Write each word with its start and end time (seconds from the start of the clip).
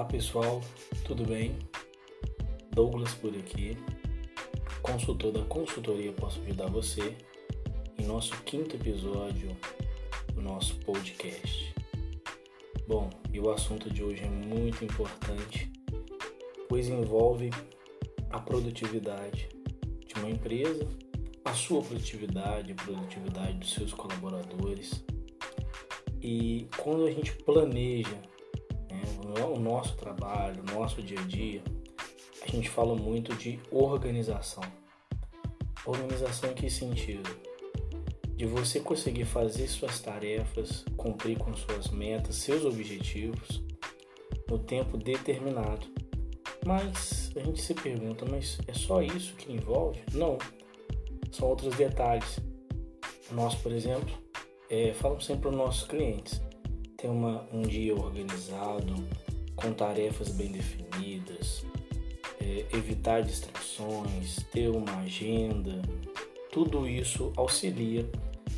Olá 0.00 0.08
pessoal, 0.08 0.62
tudo 1.04 1.26
bem? 1.26 1.58
Douglas 2.70 3.12
por 3.16 3.36
aqui, 3.36 3.76
consultor 4.80 5.30
da 5.30 5.42
consultoria 5.42 6.10
Posso 6.10 6.40
Ajudar 6.40 6.68
Você, 6.68 7.14
em 7.98 8.06
nosso 8.06 8.34
quinto 8.44 8.76
episódio 8.76 9.54
do 10.32 10.40
nosso 10.40 10.76
podcast. 10.76 11.74
Bom, 12.88 13.10
e 13.30 13.38
o 13.38 13.50
assunto 13.50 13.90
de 13.90 14.02
hoje 14.02 14.22
é 14.24 14.30
muito 14.30 14.82
importante, 14.82 15.70
pois 16.66 16.88
envolve 16.88 17.50
a 18.30 18.40
produtividade 18.40 19.50
de 20.06 20.14
uma 20.14 20.30
empresa, 20.30 20.88
a 21.44 21.52
sua 21.52 21.82
produtividade, 21.82 22.72
a 22.72 22.74
produtividade 22.74 23.58
dos 23.58 23.74
seus 23.74 23.92
colaboradores. 23.92 25.04
E 26.22 26.68
quando 26.78 27.04
a 27.04 27.10
gente 27.10 27.32
planeja 27.44 28.18
o 29.34 29.58
nosso 29.58 29.96
trabalho, 29.96 30.62
o 30.62 30.72
nosso 30.72 31.02
dia 31.02 31.18
a 31.20 31.24
dia, 31.24 31.62
a 32.42 32.46
gente 32.50 32.68
fala 32.68 32.94
muito 32.94 33.34
de 33.34 33.58
organização. 33.70 34.62
Organização 35.84 36.50
em 36.50 36.54
que 36.54 36.70
sentido? 36.70 37.28
De 38.36 38.46
você 38.46 38.80
conseguir 38.80 39.24
fazer 39.24 39.68
suas 39.68 40.00
tarefas, 40.00 40.84
cumprir 40.96 41.38
com 41.38 41.54
suas 41.54 41.88
metas, 41.88 42.36
seus 42.36 42.64
objetivos 42.64 43.62
no 44.48 44.58
tempo 44.58 44.96
determinado. 44.96 45.86
Mas 46.66 47.30
a 47.36 47.40
gente 47.40 47.62
se 47.62 47.74
pergunta, 47.74 48.24
mas 48.28 48.58
é 48.66 48.74
só 48.74 49.02
isso 49.02 49.34
que 49.36 49.52
envolve? 49.52 50.00
Não, 50.12 50.36
são 51.30 51.48
outros 51.48 51.74
detalhes. 51.76 52.38
Nós, 53.32 53.54
por 53.54 53.72
exemplo, 53.72 54.10
é, 54.68 54.92
falamos 54.92 55.24
sempre 55.24 55.42
para 55.42 55.50
os 55.50 55.56
nossos 55.56 55.88
clientes, 55.88 56.40
ter 57.00 57.08
uma, 57.08 57.46
um 57.52 57.62
dia 57.62 57.94
organizado, 57.94 58.94
com 59.56 59.72
tarefas 59.72 60.28
bem 60.30 60.52
definidas, 60.52 61.64
é, 62.40 62.66
evitar 62.72 63.22
distrações, 63.22 64.36
ter 64.52 64.68
uma 64.68 64.98
agenda, 64.98 65.80
tudo 66.52 66.86
isso 66.86 67.32
auxilia 67.36 68.08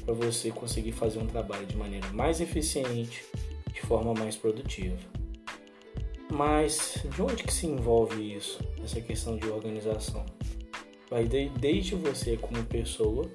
para 0.04 0.14
você 0.14 0.50
conseguir 0.50 0.92
fazer 0.92 1.18
um 1.18 1.26
trabalho 1.26 1.66
de 1.66 1.76
maneira 1.76 2.08
mais 2.12 2.40
eficiente, 2.40 3.24
de 3.72 3.80
forma 3.82 4.12
mais 4.14 4.36
produtiva. 4.36 4.98
Mas 6.30 7.04
de 7.14 7.22
onde 7.22 7.44
que 7.44 7.52
se 7.52 7.66
envolve 7.66 8.34
isso, 8.34 8.58
essa 8.82 9.00
questão 9.00 9.36
de 9.36 9.46
organização? 9.48 10.24
Vai 11.10 11.26
desde 11.26 11.94
você 11.94 12.38
como 12.38 12.64
pessoa 12.64 13.30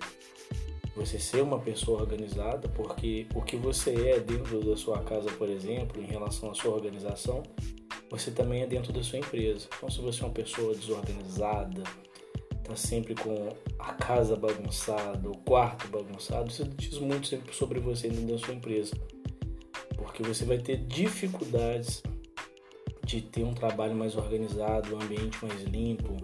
você 0.97 1.19
ser 1.19 1.41
uma 1.41 1.59
pessoa 1.59 2.01
organizada, 2.01 2.67
porque 2.69 3.27
o 3.35 3.41
que 3.41 3.55
você 3.55 3.93
é 4.09 4.19
dentro 4.19 4.59
da 4.65 4.75
sua 4.75 4.99
casa, 5.03 5.29
por 5.33 5.47
exemplo, 5.47 6.01
em 6.01 6.07
relação 6.07 6.49
à 6.49 6.55
sua 6.55 6.73
organização, 6.73 7.43
você 8.09 8.31
também 8.31 8.63
é 8.63 8.67
dentro 8.67 8.91
da 8.91 9.03
sua 9.03 9.19
empresa. 9.19 9.67
Então, 9.77 9.89
se 9.89 10.01
você 10.01 10.23
é 10.23 10.25
uma 10.25 10.33
pessoa 10.33 10.73
desorganizada, 10.73 11.83
está 12.51 12.75
sempre 12.75 13.13
com 13.13 13.49
a 13.77 13.93
casa 13.93 14.35
bagunçada, 14.35 15.29
o 15.29 15.37
quarto 15.37 15.87
bagunçado, 15.87 16.49
isso 16.49 16.65
diz 16.65 16.97
muito 16.97 17.27
sempre 17.27 17.53
sobre 17.53 17.79
você 17.79 18.09
dentro 18.09 18.33
da 18.33 18.37
sua 18.39 18.55
empresa, 18.55 18.95
porque 19.95 20.23
você 20.23 20.45
vai 20.45 20.57
ter 20.57 20.77
dificuldades 20.77 22.01
de 23.05 23.21
ter 23.21 23.43
um 23.43 23.53
trabalho 23.53 23.95
mais 23.95 24.17
organizado, 24.17 24.95
um 24.95 25.01
ambiente 25.01 25.37
mais 25.45 25.61
limpo, 25.63 26.17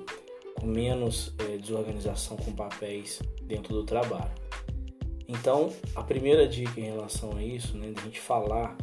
com 0.56 0.66
menos 0.66 1.34
é, 1.38 1.58
desorganização 1.58 2.36
com 2.38 2.52
papéis 2.52 3.22
dentro 3.44 3.74
do 3.74 3.86
trabalho. 3.86 4.43
Então, 5.28 5.72
a 5.96 6.04
primeira 6.04 6.48
dica 6.48 6.80
em 6.80 6.86
relação 6.86 7.36
a 7.38 7.44
isso, 7.44 7.78
né, 7.78 7.92
de 7.92 8.00
a 8.00 8.04
gente 8.04 8.20
falar 8.20 8.78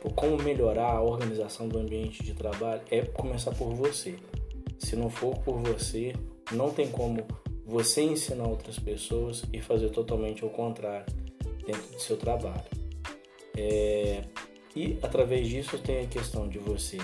por 0.00 0.12
como 0.12 0.36
melhorar 0.42 0.92
a 0.92 1.02
organização 1.02 1.68
do 1.68 1.78
ambiente 1.78 2.22
de 2.22 2.34
trabalho, 2.34 2.82
é 2.90 3.02
começar 3.02 3.52
por 3.52 3.74
você. 3.74 4.16
Se 4.78 4.96
não 4.96 5.08
for 5.08 5.36
por 5.38 5.58
você, 5.62 6.14
não 6.52 6.70
tem 6.70 6.90
como 6.90 7.26
você 7.64 8.02
ensinar 8.02 8.46
outras 8.46 8.78
pessoas 8.78 9.44
e 9.52 9.60
fazer 9.60 9.88
totalmente 9.90 10.44
o 10.44 10.50
contrário 10.50 11.06
dentro 11.66 11.90
do 11.90 12.00
seu 12.00 12.16
trabalho. 12.16 12.64
É, 13.56 14.24
e 14.76 14.98
através 15.02 15.48
disso 15.48 15.78
tem 15.78 16.00
a 16.00 16.06
questão 16.06 16.48
de 16.48 16.58
você 16.58 16.98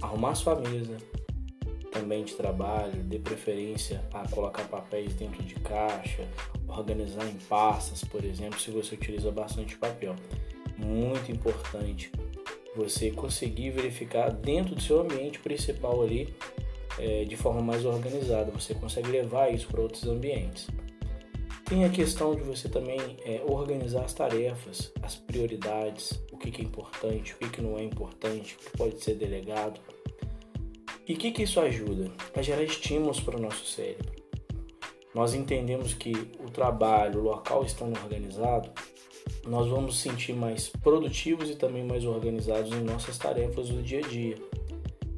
arrumar 0.00 0.34
sua 0.34 0.54
mesa, 0.54 0.96
também 1.98 2.24
de 2.24 2.34
trabalho, 2.34 3.02
dê 3.02 3.18
preferência 3.18 4.04
a 4.12 4.26
colocar 4.28 4.64
papéis 4.64 5.14
dentro 5.14 5.42
de 5.42 5.54
caixa, 5.56 6.26
organizar 6.68 7.26
em 7.26 7.36
pastas, 7.48 8.04
por 8.04 8.24
exemplo, 8.24 8.60
se 8.60 8.70
você 8.70 8.94
utiliza 8.94 9.30
bastante 9.32 9.76
papel. 9.76 10.14
Muito 10.76 11.32
importante 11.32 12.12
você 12.76 13.10
conseguir 13.10 13.70
verificar 13.70 14.30
dentro 14.30 14.76
do 14.76 14.80
seu 14.80 15.00
ambiente 15.00 15.40
principal 15.40 16.00
ali 16.00 16.32
é, 16.98 17.24
de 17.24 17.36
forma 17.36 17.60
mais 17.60 17.84
organizada. 17.84 18.52
Você 18.52 18.74
consegue 18.74 19.10
levar 19.10 19.52
isso 19.52 19.66
para 19.66 19.80
outros 19.80 20.04
ambientes. 20.06 20.68
Tem 21.64 21.84
a 21.84 21.90
questão 21.90 22.34
de 22.34 22.42
você 22.42 22.68
também 22.68 22.98
é, 23.24 23.42
organizar 23.44 24.04
as 24.04 24.14
tarefas, 24.14 24.92
as 25.02 25.16
prioridades, 25.16 26.18
o 26.32 26.38
que, 26.38 26.50
que 26.50 26.62
é 26.62 26.64
importante, 26.64 27.34
o 27.34 27.38
que, 27.38 27.50
que 27.50 27.60
não 27.60 27.76
é 27.76 27.82
importante, 27.82 28.54
o 28.54 28.58
que 28.58 28.78
pode 28.78 29.02
ser 29.02 29.16
delegado. 29.16 29.80
E 31.08 31.14
o 31.14 31.16
que, 31.16 31.30
que 31.30 31.44
isso 31.44 31.58
ajuda? 31.58 32.10
A 32.36 32.42
gerar 32.42 32.62
estímulos 32.62 33.18
para 33.18 33.38
o 33.38 33.40
nosso 33.40 33.64
cérebro. 33.64 34.12
Nós 35.14 35.32
entendemos 35.32 35.94
que 35.94 36.12
o 36.38 36.50
trabalho, 36.50 37.20
o 37.20 37.22
local 37.22 37.64
estando 37.64 37.98
organizado, 37.98 38.70
nós 39.46 39.66
vamos 39.68 39.98
sentir 39.98 40.34
mais 40.34 40.68
produtivos 40.68 41.48
e 41.48 41.56
também 41.56 41.82
mais 41.82 42.04
organizados 42.04 42.72
em 42.72 42.82
nossas 42.82 43.16
tarefas 43.16 43.70
do 43.70 43.82
dia 43.82 44.00
a 44.00 44.02
dia. 44.02 44.36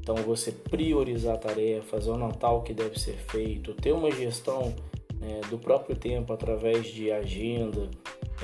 Então, 0.01 0.15
você 0.17 0.53
priorizar 0.53 1.39
tarefas, 1.39 2.09
anotar 2.09 2.55
o 2.55 2.63
que 2.63 2.73
deve 2.73 2.99
ser 2.99 3.17
feito, 3.29 3.75
ter 3.75 3.93
uma 3.93 4.13
gestão 4.13 4.75
né, 5.21 5.41
do 5.51 5.59
próprio 5.59 5.97
tempo 5.97 6.33
através 6.33 6.87
de 6.87 7.11
agenda, 7.11 7.91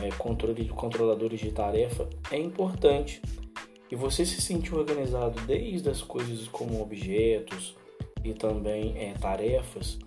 é, 0.02 0.08
controle 0.18 0.64
de 0.64 0.70
controladores 0.70 1.40
de 1.40 1.52
tarefa 1.52 2.08
é 2.30 2.38
importante 2.38 3.22
e 3.90 3.96
você 3.96 4.24
se 4.24 4.40
sentir 4.40 4.74
organizado 4.74 5.40
desde 5.42 5.88
as 5.88 6.02
coisas 6.02 6.48
como 6.48 6.82
objetos 6.82 7.76
e 8.24 8.32
também 8.32 8.96
é, 8.98 9.14
tarefas 9.14 9.98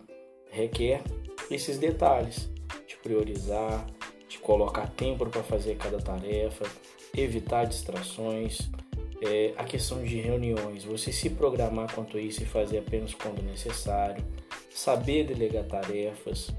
requer 0.51 1.01
esses 1.50 1.78
detalhes 1.78 2.50
de 2.88 2.97
priorizar, 2.97 3.88
de 4.28 4.38
colocar 4.40 4.88
tempo 4.88 5.25
para 5.25 5.44
fazer 5.44 5.78
cada 5.78 6.00
tarefa, 6.00 6.66
evitar 7.16 7.66
distrações, 7.66 8.69
é, 9.22 9.53
a 9.57 9.63
questão 9.63 10.03
de 10.03 10.19
reuniões, 10.19 10.84
você 10.84 11.11
se 11.11 11.29
programar 11.29 11.94
quanto 11.94 12.17
a 12.17 12.22
isso 12.22 12.44
e 12.44 12.46
fazer 12.46 12.79
apenas 12.79 13.13
quando 13.13 13.41
necessário, 13.41 14.23
saber 14.69 15.25
delegar 15.25 15.66
tarefas, 15.66 16.51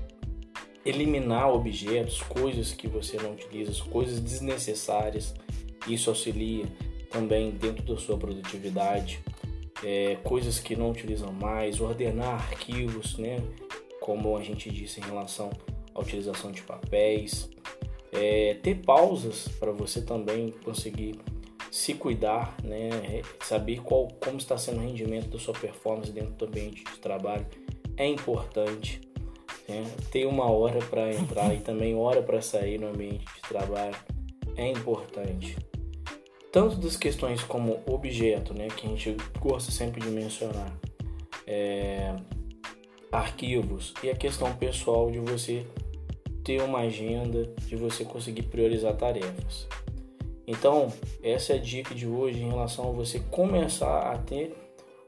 eliminar 0.84 1.50
objetos, 1.50 2.22
coisas 2.22 2.72
que 2.72 2.88
você 2.88 3.16
não 3.18 3.32
utiliza, 3.32 3.72
coisas 3.84 4.20
desnecessárias, 4.20 5.34
isso 5.86 6.10
auxilia 6.10 6.66
também 7.10 7.50
dentro 7.50 7.82
da 7.82 8.00
sua 8.00 8.16
produtividade, 8.16 9.20
é, 9.84 10.16
coisas 10.22 10.58
que 10.58 10.76
não 10.76 10.90
utilizam 10.90 11.32
mais, 11.32 11.80
ordenar 11.80 12.34
arquivos, 12.34 13.18
né? 13.18 13.42
Como 14.00 14.36
a 14.36 14.42
gente 14.42 14.70
disse 14.70 15.00
em 15.00 15.02
relação 15.02 15.50
à 15.94 16.00
utilização 16.00 16.52
de 16.52 16.62
papéis, 16.62 17.50
é, 18.12 18.54
ter 18.62 18.76
pausas 18.76 19.48
para 19.58 19.72
você 19.72 20.00
também 20.00 20.54
conseguir 20.64 21.18
se 21.70 21.94
cuidar, 21.94 22.56
né? 22.62 23.22
Saber 23.42 23.80
qual, 23.82 24.08
como 24.20 24.38
está 24.38 24.56
sendo 24.56 24.78
o 24.78 24.82
rendimento 24.82 25.28
da 25.28 25.38
sua 25.38 25.54
performance 25.54 26.12
dentro 26.12 26.32
do 26.32 26.46
ambiente 26.46 26.84
de 26.84 26.98
trabalho 26.98 27.46
é 27.96 28.06
importante. 28.06 29.00
Né? 29.68 29.84
Ter 30.10 30.26
uma 30.26 30.50
hora 30.50 30.80
para 30.86 31.12
entrar 31.12 31.54
e 31.54 31.60
também 31.60 31.94
hora 31.94 32.22
para 32.22 32.40
sair 32.40 32.78
no 32.78 32.88
ambiente 32.88 33.24
de 33.24 33.42
trabalho 33.42 33.96
é 34.56 34.68
importante 34.68 35.56
tanto 36.52 36.76
das 36.76 36.96
questões 36.96 37.42
como 37.42 37.80
objeto, 37.86 38.52
né, 38.52 38.68
que 38.68 38.86
a 38.86 38.90
gente 38.90 39.16
gosta 39.38 39.70
sempre 39.70 40.00
de 40.00 40.08
mencionar, 40.08 40.72
é, 41.46 42.14
arquivos 43.10 43.94
e 44.02 44.10
a 44.10 44.16
questão 44.16 44.52
pessoal 44.54 45.10
de 45.10 45.18
você 45.18 45.66
ter 46.44 46.62
uma 46.62 46.80
agenda, 46.80 47.44
de 47.66 47.76
você 47.76 48.04
conseguir 48.04 48.42
priorizar 48.42 48.96
tarefas. 48.96 49.66
Então, 50.46 50.92
essa 51.22 51.52
é 51.52 51.56
a 51.56 51.60
dica 51.60 51.94
de 51.94 52.06
hoje 52.06 52.42
em 52.42 52.48
relação 52.48 52.88
a 52.88 52.92
você 52.92 53.20
começar 53.30 54.12
a 54.12 54.18
ter 54.18 54.56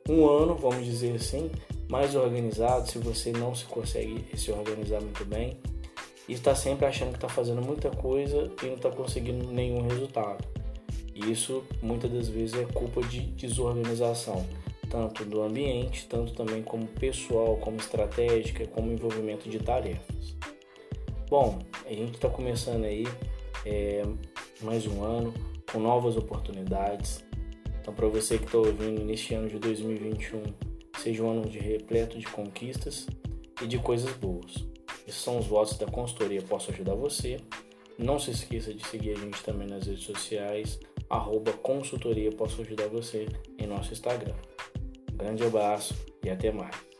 um 0.09 0.29
ano, 0.29 0.55
vamos 0.55 0.85
dizer 0.85 1.17
assim, 1.17 1.50
mais 1.89 2.15
organizado, 2.15 2.89
se 2.89 2.99
você 2.99 3.33
não 3.33 3.55
se 3.55 3.65
consegue 3.65 4.25
se 4.37 4.53
organizar 4.53 5.00
muito 5.00 5.25
bem 5.25 5.59
e 6.29 6.33
está 6.33 6.55
sempre 6.55 6.87
achando 6.87 7.11
que 7.11 7.17
está 7.17 7.29
fazendo 7.29 7.61
muita 7.61 7.91
coisa 7.91 8.50
e 8.62 8.67
não 8.67 8.75
está 8.75 8.91
conseguindo 8.91 9.50
nenhum 9.50 9.87
resultado. 9.89 10.62
E 11.14 11.31
isso 11.31 11.62
muitas 11.82 12.11
das 12.11 12.29
vezes 12.29 12.55
é 12.55 12.64
culpa 12.64 13.03
de 13.03 13.20
desorganização, 13.20 14.47
tanto 14.88 15.25
do 15.25 15.43
ambiente, 15.43 16.06
tanto 16.09 16.32
também 16.32 16.62
como 16.62 16.87
pessoal, 16.87 17.56
como 17.59 17.76
estratégica, 17.76 18.67
como 18.67 18.93
envolvimento 18.93 19.49
de 19.49 19.59
tarefas. 19.59 20.37
Bom, 21.29 21.59
a 21.87 21.91
gente 21.91 22.14
está 22.14 22.29
começando 22.29 22.85
aí 22.85 23.06
é, 23.64 24.03
mais 24.61 24.87
um 24.87 25.03
ano 25.03 25.32
com 25.70 25.79
novas 25.79 26.17
oportunidades. 26.17 27.25
Então, 27.81 27.94
para 27.94 28.06
você 28.06 28.38
que 28.38 28.44
está 28.44 28.58
ouvindo 28.58 29.05
neste 29.05 29.35
ano 29.35 29.49
de 29.49 29.58
2021, 29.58 30.43
seja 30.99 31.23
um 31.23 31.31
ano 31.31 31.49
de 31.49 31.58
repleto 31.58 32.19
de 32.19 32.26
conquistas 32.26 33.06
e 33.62 33.67
de 33.67 33.79
coisas 33.79 34.12
boas. 34.17 34.65
Esses 35.06 35.20
são 35.20 35.38
os 35.38 35.47
votos 35.47 35.76
da 35.79 35.87
consultoria 35.87 36.43
Posso 36.43 36.70
Ajudar 36.70 36.94
Você. 36.94 37.38
Não 37.99 38.19
se 38.19 38.31
esqueça 38.31 38.73
de 38.73 38.87
seguir 38.87 39.12
a 39.12 39.19
gente 39.19 39.43
também 39.43 39.67
nas 39.67 39.87
redes 39.87 40.05
sociais, 40.05 40.79
arroba 41.12 41.53
consultoria 41.53 42.32
posso 42.32 42.62
ajudar 42.62 42.88
você 42.88 43.29
em 43.59 43.67
nosso 43.67 43.93
Instagram. 43.93 44.35
Um 45.12 45.17
grande 45.17 45.44
abraço 45.44 45.94
e 46.25 46.31
até 46.31 46.50
mais. 46.50 46.92